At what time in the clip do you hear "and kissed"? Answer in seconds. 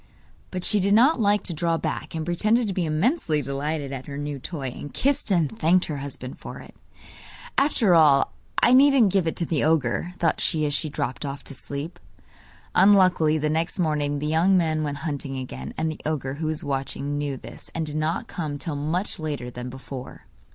4.69-5.29